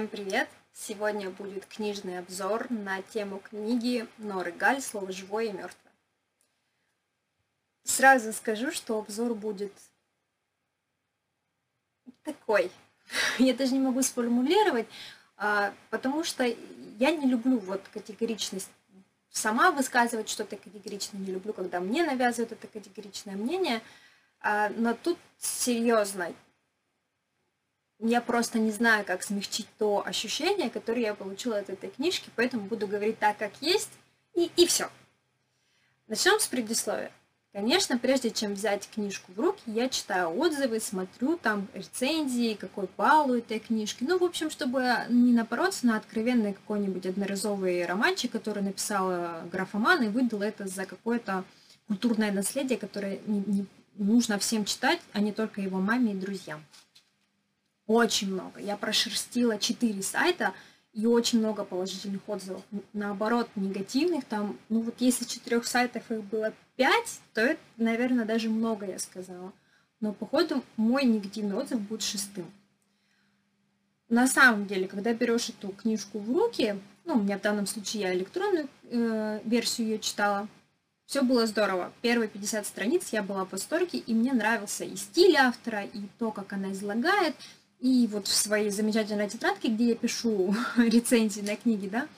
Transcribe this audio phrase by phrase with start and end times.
[0.00, 0.48] Всем привет!
[0.72, 5.92] Сегодня будет книжный обзор на тему книги Норы Галь «Слово живое и мертвое».
[7.84, 9.74] Сразу скажу, что обзор будет
[12.22, 12.72] такой.
[13.38, 14.86] Я даже не могу сформулировать,
[15.36, 18.70] а, потому что я не люблю вот категоричность
[19.28, 23.82] сама высказывать что-то категорично, не люблю, когда мне навязывают это категоричное мнение,
[24.40, 26.32] а, но тут серьезно,
[28.00, 32.64] я просто не знаю, как смягчить то ощущение, которое я получила от этой книжки, поэтому
[32.64, 33.90] буду говорить так, как есть,
[34.34, 34.88] и, и все.
[36.06, 37.12] Начнем с предисловия.
[37.52, 43.30] Конечно, прежде чем взять книжку в руки, я читаю отзывы, смотрю там рецензии, какой балл
[43.30, 44.04] у этой книжки.
[44.04, 50.08] Ну, в общем, чтобы не напороться на откровенный какой-нибудь одноразовый романчик, который написала графоман и
[50.08, 51.44] выдал это за какое-то
[51.88, 56.64] культурное наследие, которое не, не нужно всем читать, а не только его маме и друзьям.
[57.90, 58.60] Очень много.
[58.60, 60.54] Я прошерстила 4 сайта,
[60.92, 62.62] и очень много положительных отзывов.
[62.92, 68.48] Наоборот, негативных там, ну вот если четырех сайтов их было 5, то это, наверное, даже
[68.48, 69.52] много я сказала.
[69.98, 72.46] Но походу мой негативный отзыв будет шестым.
[74.08, 78.02] На самом деле, когда берешь эту книжку в руки, ну, у меня в данном случае
[78.02, 80.46] я электронную э, версию ее читала,
[81.06, 81.92] все было здорово.
[82.02, 86.30] Первые 50 страниц я была в восторге, и мне нравился и стиль автора, и то,
[86.30, 87.34] как она излагает,
[87.80, 92.08] и вот в своей замечательной тетрадке, где я пишу рецензии на книги, да,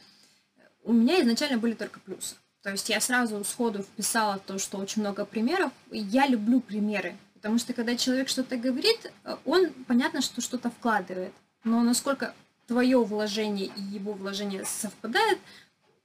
[0.85, 2.35] у меня изначально были только плюсы.
[2.63, 5.73] То есть я сразу сходу вписала то, что очень много примеров.
[5.91, 9.13] Я люблю примеры, потому что когда человек что-то говорит,
[9.45, 11.33] он понятно, что что-то вкладывает.
[11.65, 12.35] Но насколько
[12.67, 15.39] твое вложение и его вложение совпадает,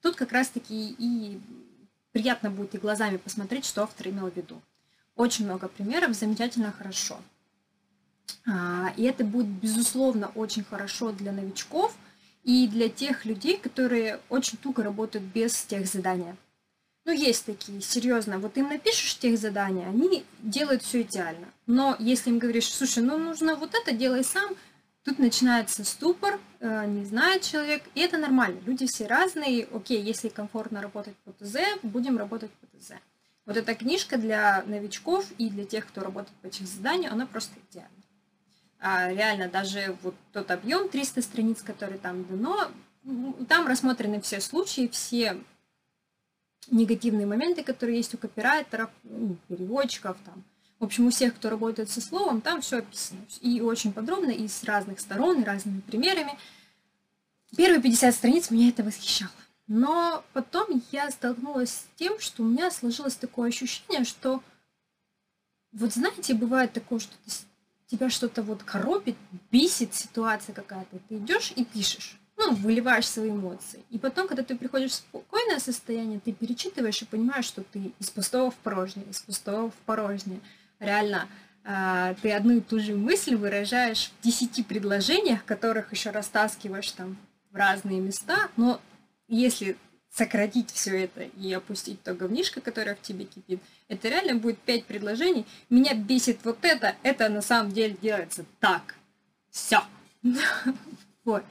[0.01, 1.39] тут как раз-таки и
[2.11, 4.61] приятно будет и глазами посмотреть, что автор имел в виду.
[5.15, 7.19] Очень много примеров, замечательно хорошо.
[8.45, 11.93] А, и это будет, безусловно, очень хорошо для новичков
[12.43, 16.37] и для тех людей, которые очень туго работают без тех задания.
[17.05, 21.47] Ну, есть такие, серьезно, вот им напишешь тех задания, они делают все идеально.
[21.65, 24.55] Но если им говоришь, слушай, ну нужно вот это, делай сам,
[25.03, 28.59] тут начинается ступор, э, не знает человек, и это нормально.
[28.65, 32.91] Люди все разные, окей, если комфортно работать по ТЗ, будем работать по ТЗ.
[33.45, 37.53] Вот эта книжка для новичков и для тех, кто работает по этих заданиям, она просто
[37.71, 37.96] идеальна
[38.79, 42.69] реально даже вот тот объем 300 страниц, который там дано,
[43.47, 45.37] там рассмотрены все случаи, все
[46.69, 50.43] негативные моменты, которые есть у копирайтеров, ну, переводчиков, там.
[50.79, 53.21] В общем, у всех, кто работает со словом, там все описано.
[53.41, 56.37] И очень подробно, и с разных сторон, и разными примерами.
[57.55, 59.31] Первые 50 страниц меня это восхищало.
[59.65, 64.43] Но потом я столкнулась с тем, что у меня сложилось такое ощущение, что
[65.71, 67.31] вот знаете, бывает такое, что ты
[67.87, 69.15] тебя что-то вот коробит,
[69.51, 73.83] бесит ситуация какая-то, ты идешь и пишешь, ну, выливаешь свои эмоции.
[73.89, 78.09] И потом, когда ты приходишь в спокойное состояние, ты перечитываешь и понимаешь, что ты из
[78.09, 80.39] пустого в порожнее, из пустого в порожнее.
[80.79, 81.27] Реально,
[81.63, 87.17] а, ты одну и ту же мысль выражаешь в десяти предложениях, которых еще растаскиваешь там
[87.51, 88.79] в разные места, но
[89.27, 89.77] если
[90.17, 94.85] сократить все это и опустить то говнишко, которое в тебе кипит, это реально будет пять
[94.85, 95.45] предложений.
[95.69, 98.95] Меня бесит вот это, это на самом деле делается так.
[99.49, 99.81] Все.
[101.23, 101.43] Вот.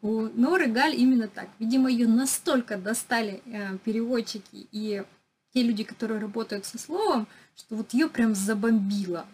[0.00, 1.46] У Норы Галь именно так.
[1.58, 5.04] Видимо, ее настолько достали э, переводчики и
[5.52, 9.26] те люди, которые работают со словом, что вот ее прям забомбило.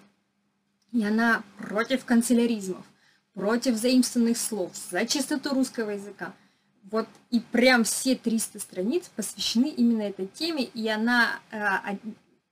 [0.91, 2.85] И она против канцеляризмов,
[3.33, 6.35] против заимствованных слов, за чистоту русского языка–
[6.91, 11.59] вот и прям все 300 страниц посвящены именно этой теме, и она э,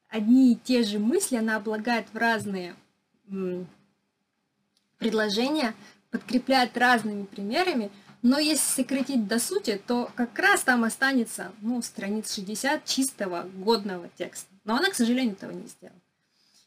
[0.08, 2.74] одни и те же мысли, она облагает в разные
[4.98, 5.74] предложения,
[6.10, 7.90] подкрепляет разными примерами,
[8.22, 14.08] но если сократить до сути, то как раз там останется, ну, страниц 60 чистого, годного
[14.16, 14.48] текста.
[14.64, 16.00] Но она, к сожалению, этого не сделала.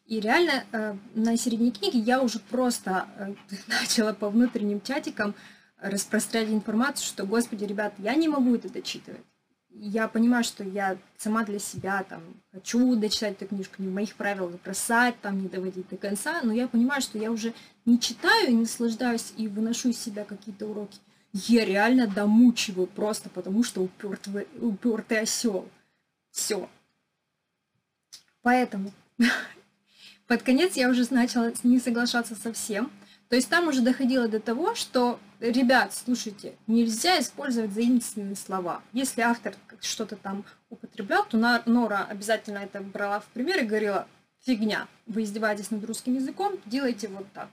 [0.05, 3.33] И реально э, на середине книги я уже просто э,
[3.81, 5.33] начала по внутренним чатикам
[5.81, 9.21] распространять информацию, что, господи, ребят, я не могу это дочитывать.
[9.69, 12.21] Я понимаю, что я сама для себя там
[12.51, 16.51] хочу дочитать эту книжку, не в моих правилах бросать, там не доводить до конца, но
[16.51, 17.53] я понимаю, что я уже
[17.85, 20.97] не читаю и наслаждаюсь и выношу из себя какие-то уроки.
[21.31, 25.69] Я реально домучиваю просто потому, что упертый, упертый осел.
[26.31, 26.67] Все.
[28.41, 28.91] Поэтому
[30.27, 32.91] под конец я уже начала не соглашаться со всем.
[33.29, 38.81] То есть там уже доходило до того, что, ребят, слушайте, нельзя использовать заимственные слова.
[38.93, 44.07] Если автор что-то там употреблял, то Нора обязательно это брала в пример и говорила,
[44.45, 47.49] фигня, вы издеваетесь над русским языком, делайте вот так.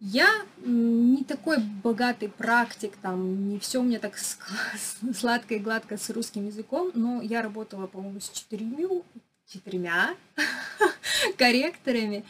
[0.00, 0.28] Я
[0.64, 4.14] не такой богатый практик, там не все у меня так
[5.16, 9.02] сладко и гладко с русским языком, но я работала, по-моему, с четырьмя,
[9.46, 10.14] четырьмя
[11.36, 12.24] корректорами,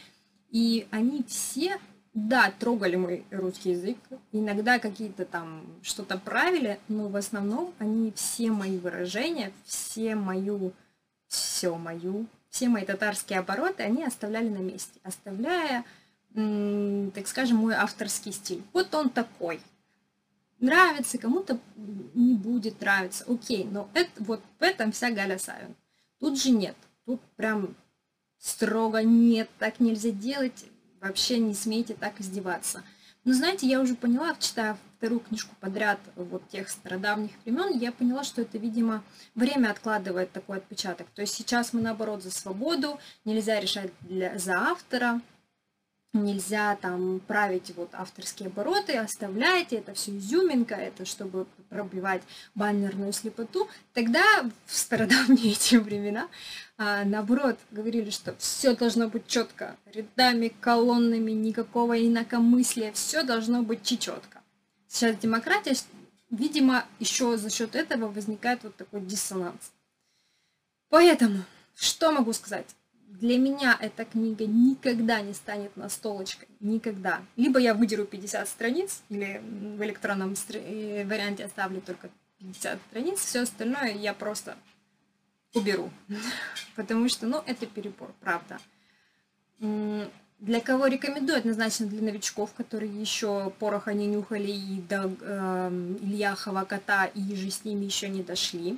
[0.49, 1.79] и они все,
[2.13, 3.97] да, трогали мой русский язык,
[4.31, 10.73] иногда какие-то там что-то правили, но в основном они все мои выражения, все мою,
[11.27, 15.85] все мою, все мои татарские обороты, они оставляли на месте, оставляя
[16.33, 18.61] так скажем, мой авторский стиль.
[18.73, 19.59] Вот он такой.
[20.59, 21.59] Нравится, кому-то
[22.13, 23.25] не будет нравиться.
[23.27, 25.75] Окей, но это, вот в этом вся Галя Савин.
[26.19, 26.75] Тут же нет.
[27.05, 27.75] Тут прям
[28.37, 30.65] строго нет, так нельзя делать.
[31.01, 32.83] Вообще не смейте так издеваться.
[33.25, 38.23] Но знаете, я уже поняла, читая вторую книжку подряд вот тех стародавних времен, я поняла,
[38.23, 39.03] что это, видимо,
[39.35, 41.07] время откладывает такой отпечаток.
[41.15, 45.21] То есть сейчас мы, наоборот, за свободу, нельзя решать для, за автора,
[46.13, 52.23] нельзя там править вот авторские обороты, оставляйте, это все изюминка, это чтобы пробивать
[52.55, 53.67] баннерную слепоту.
[53.93, 54.23] Тогда
[54.65, 56.27] в стародавние эти времена,
[56.77, 63.83] а, наоборот, говорили, что все должно быть четко, рядами, колоннами, никакого инакомыслия, все должно быть
[63.83, 64.41] четко.
[64.87, 65.75] Сейчас демократия,
[66.31, 69.71] видимо, еще за счет этого возникает вот такой диссонанс.
[70.89, 71.43] Поэтому,
[71.75, 72.65] что могу сказать?
[73.09, 77.21] Для меня эта книга никогда не станет настолочкой, никогда.
[77.35, 82.09] Либо я выдеру 50 страниц, или в электронном э, варианте оставлю только
[82.39, 84.55] 50 страниц, все остальное я просто
[85.53, 85.89] уберу,
[86.75, 88.59] потому что, ну, это перебор, правда.
[89.59, 91.37] Для кого рекомендую?
[91.37, 97.51] Однозначно для новичков, которые еще пороха не нюхали и до э, Ильяхова кота и же
[97.51, 98.77] с ними еще не дошли.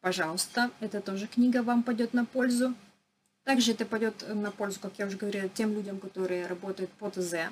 [0.00, 2.74] Пожалуйста, эта тоже книга вам пойдет на пользу.
[3.48, 7.50] Также это пойдет на пользу, как я уже говорила, тем людям, которые работают по ТЗ,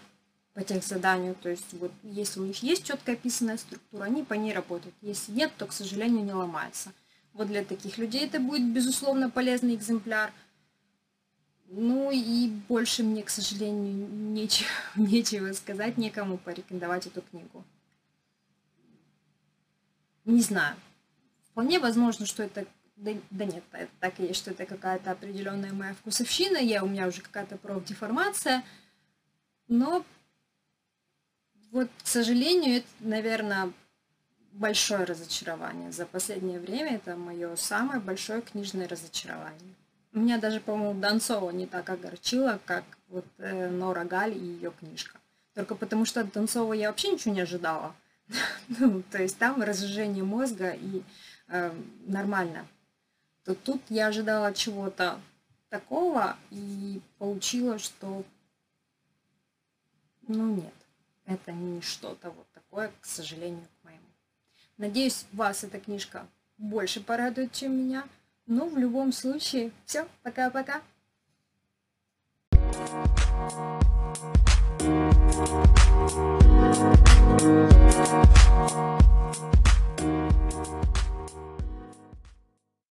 [0.52, 1.34] по тех заданию.
[1.34, 4.94] То есть вот если у них есть четко описанная структура, они по ней работают.
[5.00, 6.93] Если нет, то, к сожалению, не ломается.
[7.32, 10.34] Вот для таких людей это будет, безусловно, полезный экземпляр.
[11.69, 17.64] Ну и больше мне, к сожалению, нечего, нечего сказать, некому порекомендовать эту книгу.
[20.26, 20.76] Не знаю.
[21.52, 22.66] Вполне возможно, что это
[22.96, 26.88] да, да нет, это так и есть, что это какая-то определенная моя вкусовщина, я, у
[26.88, 28.64] меня уже какая-то профдеформация,
[29.69, 30.04] но
[31.72, 33.72] вот, к сожалению, это, наверное,
[34.52, 35.93] большое разочарование.
[35.93, 39.75] За последнее время это мое самое большое книжное разочарование.
[40.12, 45.19] Меня даже, по-моему, Донцова не так огорчила, как вот э, Нора Галь и ее книжка.
[45.54, 47.94] Только потому что от Донцова я вообще ничего не ожидала.
[48.69, 51.02] ну, то есть там разжижение мозга и
[51.48, 51.72] э,
[52.06, 52.66] нормально
[53.46, 55.20] то тут я ожидала чего-то
[55.69, 58.25] такого и получила, что
[60.26, 60.75] ну нет,
[61.26, 64.02] это не что-то вот такое, к сожалению, к моему.
[64.78, 66.26] Надеюсь, вас эта книжка
[66.58, 68.08] больше порадует, чем меня.
[68.46, 70.82] Но в любом случае, все, пока-пока.
[77.38, 77.81] Thank
[80.70, 81.06] you.